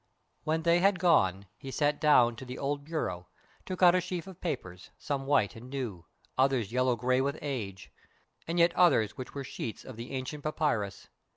When 0.45 0.63
they 0.63 0.79
had 0.79 0.97
gone 0.97 1.45
he 1.59 1.69
sat 1.69 2.01
down 2.01 2.35
to 2.37 2.43
the 2.43 2.57
old 2.57 2.83
bureau, 2.83 3.27
took 3.67 3.83
out 3.83 3.93
a 3.93 4.01
sheaf 4.01 4.25
of 4.25 4.41
papers, 4.41 4.89
some 4.97 5.27
white 5.27 5.55
and 5.55 5.69
new, 5.69 6.07
others 6.39 6.71
yellow 6.71 6.95
grey 6.95 7.21
with 7.21 7.37
age, 7.39 7.91
and 8.47 8.57
yet 8.57 8.73
others 8.75 9.15
which 9.15 9.35
were 9.35 9.43
sheets 9.43 9.85
of 9.85 9.97
the 9.97 10.09
ancient 10.13 10.41
papyrus. 10.43 11.07